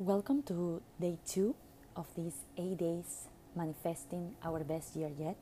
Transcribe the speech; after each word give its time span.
Welcome 0.00 0.42
to 0.44 0.80
day 0.98 1.18
two 1.26 1.54
of 1.94 2.06
these 2.16 2.46
eight 2.56 2.78
days 2.78 3.28
manifesting 3.54 4.34
our 4.42 4.64
best 4.64 4.96
year 4.96 5.10
yet. 5.14 5.36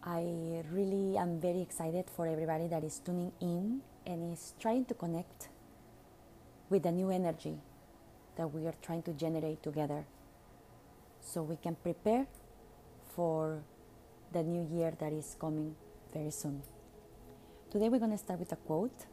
I 0.00 0.62
really 0.70 1.18
am 1.18 1.40
very 1.40 1.60
excited 1.60 2.04
for 2.08 2.28
everybody 2.28 2.68
that 2.68 2.84
is 2.84 3.00
tuning 3.00 3.32
in 3.40 3.80
and 4.06 4.32
is 4.32 4.54
trying 4.60 4.84
to 4.84 4.94
connect 4.94 5.48
with 6.70 6.84
the 6.84 6.92
new 6.92 7.10
energy 7.10 7.58
that 8.36 8.46
we 8.46 8.64
are 8.68 8.76
trying 8.80 9.02
to 9.02 9.12
generate 9.12 9.64
together 9.64 10.04
so 11.20 11.42
we 11.42 11.56
can 11.56 11.74
prepare 11.74 12.28
for 13.16 13.64
the 14.30 14.44
new 14.44 14.64
year 14.72 14.92
that 15.00 15.12
is 15.12 15.34
coming 15.40 15.74
very 16.12 16.30
soon. 16.30 16.62
Today 17.72 17.88
we're 17.88 17.98
going 17.98 18.12
to 18.12 18.18
start 18.18 18.38
with 18.38 18.52
a 18.52 18.56
quote 18.70 19.06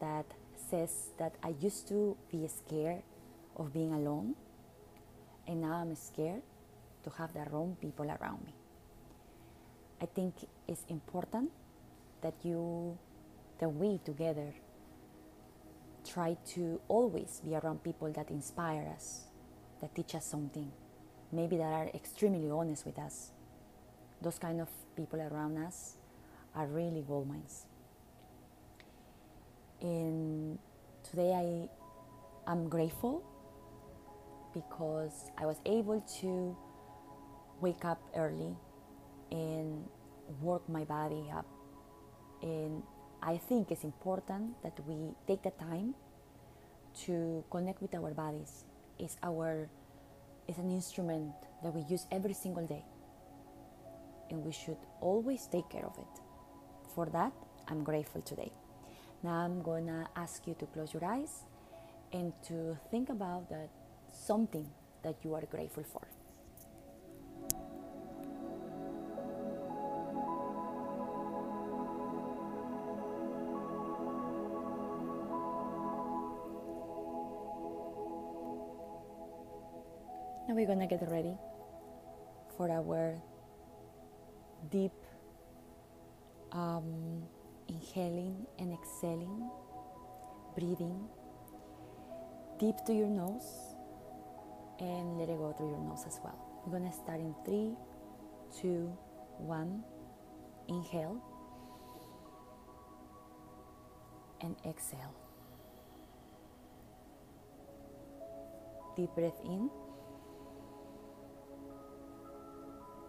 that 0.00 0.24
says 0.70 1.10
that 1.18 1.34
I 1.42 1.54
used 1.60 1.88
to 1.88 2.16
be 2.30 2.46
scared 2.48 3.02
of 3.56 3.72
being 3.72 3.92
alone, 3.92 4.34
and 5.46 5.60
now 5.60 5.74
I'm 5.74 5.94
scared 5.94 6.42
to 7.04 7.10
have 7.10 7.32
the 7.32 7.44
wrong 7.50 7.76
people 7.80 8.06
around 8.06 8.44
me. 8.44 8.54
I 10.00 10.06
think 10.06 10.34
it's 10.66 10.84
important 10.88 11.50
that 12.22 12.34
you, 12.42 12.96
that 13.58 13.68
we 13.68 13.98
together, 14.04 14.52
try 16.06 16.36
to 16.54 16.80
always 16.88 17.40
be 17.44 17.54
around 17.54 17.82
people 17.82 18.10
that 18.12 18.30
inspire 18.30 18.92
us, 18.94 19.24
that 19.80 19.94
teach 19.94 20.14
us 20.14 20.24
something, 20.24 20.70
maybe 21.32 21.56
that 21.56 21.72
are 21.72 21.88
extremely 21.94 22.50
honest 22.50 22.86
with 22.86 22.98
us. 22.98 23.32
Those 24.22 24.38
kind 24.38 24.60
of 24.60 24.68
people 24.96 25.20
around 25.20 25.58
us 25.58 25.94
are 26.54 26.66
really 26.66 27.02
gold 27.06 27.28
mines. 27.28 27.66
And 29.80 30.58
today 31.18 31.34
I 32.46 32.52
am 32.52 32.68
grateful 32.68 33.24
because 34.54 35.32
I 35.36 35.46
was 35.46 35.56
able 35.66 36.00
to 36.22 36.56
wake 37.60 37.84
up 37.84 37.98
early 38.14 38.54
and 39.32 39.82
work 40.40 40.62
my 40.68 40.84
body 40.84 41.24
up. 41.34 41.44
And 42.42 42.84
I 43.20 43.36
think 43.36 43.72
it's 43.72 43.82
important 43.82 44.62
that 44.62 44.78
we 44.86 45.10
take 45.26 45.42
the 45.42 45.50
time 45.58 45.96
to 47.06 47.42
connect 47.50 47.82
with 47.82 47.96
our 47.96 48.14
bodies. 48.14 48.62
It's 49.00 49.16
our 49.24 49.68
it's 50.46 50.58
an 50.58 50.70
instrument 50.70 51.34
that 51.64 51.74
we 51.74 51.82
use 51.90 52.06
every 52.12 52.34
single 52.34 52.64
day. 52.64 52.84
And 54.30 54.44
we 54.44 54.52
should 54.52 54.78
always 55.00 55.48
take 55.48 55.68
care 55.68 55.84
of 55.84 55.98
it. 55.98 56.14
For 56.94 57.06
that, 57.06 57.32
I'm 57.66 57.82
grateful 57.82 58.22
today. 58.22 58.52
Now 59.22 59.34
I'm 59.42 59.62
gonna 59.62 60.08
ask 60.14 60.46
you 60.46 60.54
to 60.60 60.66
close 60.66 60.94
your 60.94 61.04
eyes 61.04 61.44
and 62.12 62.32
to 62.46 62.78
think 62.90 63.08
about 63.08 63.50
that 63.50 63.68
something 64.12 64.68
that 65.02 65.16
you 65.24 65.34
are 65.34 65.42
grateful 65.42 65.82
for. 65.82 66.06
Now 80.46 80.54
we're 80.54 80.66
gonna 80.66 80.86
get 80.86 81.02
ready 81.10 81.36
for 82.56 82.70
our 82.70 83.20
deep 84.70 84.94
um, 86.52 87.22
inhaling 87.68 88.46
and 88.58 88.72
exhaling, 88.72 89.50
breathing 90.56 91.08
deep 92.58 92.74
to 92.86 92.92
your 92.92 93.08
nose 93.08 93.76
and 94.80 95.16
let 95.18 95.28
it 95.28 95.38
go 95.38 95.52
through 95.56 95.70
your 95.70 95.80
nose 95.80 96.04
as 96.06 96.18
well. 96.24 96.38
We're 96.66 96.78
gonna 96.78 96.92
start 96.92 97.20
in 97.20 97.34
three, 97.44 97.76
two, 98.60 98.92
one. 99.38 99.84
Inhale 100.68 101.16
and 104.42 104.54
exhale. 104.66 105.14
Deep 108.96 109.08
breath 109.14 109.40
in 109.44 109.70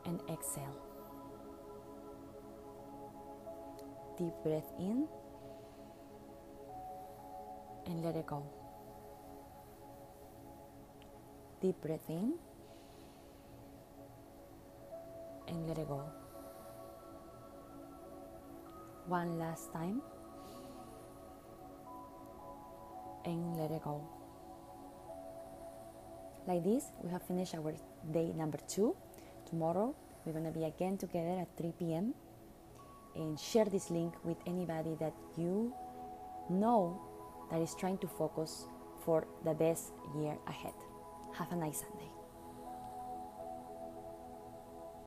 and 0.05 0.21
exhale. 0.29 0.88
Deep 4.19 4.33
breath 4.43 4.71
in 4.77 5.07
and 7.85 8.03
let 8.03 8.17
it 8.17 8.27
go. 8.27 8.43
Deep 11.61 11.79
breath 11.81 12.09
in 12.09 12.33
and 15.47 15.67
let 15.69 15.77
it 15.77 15.87
go. 15.87 16.03
One 19.07 19.39
last 19.39 19.71
time 19.71 20.01
and 23.23 23.55
let 23.57 23.71
it 23.71 23.83
go. 23.83 24.03
Like 26.45 26.63
this, 26.65 26.91
we 27.01 27.09
have 27.11 27.23
finished 27.23 27.55
our 27.55 27.73
day 28.11 28.33
number 28.35 28.59
two. 28.67 28.95
Tomorrow, 29.49 29.95
we're 30.25 30.33
going 30.33 30.45
to 30.45 30.51
be 30.51 30.65
again 30.65 30.97
together 30.97 31.39
at 31.39 31.47
3 31.57 31.73
p.m. 31.79 32.13
and 33.15 33.39
share 33.39 33.65
this 33.65 33.89
link 33.89 34.13
with 34.23 34.37
anybody 34.45 34.95
that 34.99 35.13
you 35.37 35.73
know 36.49 37.01
that 37.51 37.61
is 37.61 37.75
trying 37.75 37.97
to 37.99 38.07
focus 38.07 38.65
for 39.03 39.25
the 39.43 39.53
best 39.53 39.93
year 40.15 40.37
ahead. 40.47 40.73
Have 41.33 41.51
a 41.51 41.55
nice 41.55 41.81
Sunday. 41.81 42.18